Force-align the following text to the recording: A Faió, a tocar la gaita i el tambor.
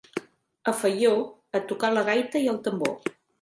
A 0.71 0.71
Faió, 0.79 1.11
a 1.59 1.61
tocar 1.73 1.93
la 1.99 2.05
gaita 2.09 2.43
i 2.47 2.49
el 2.55 2.59
tambor. 2.69 3.13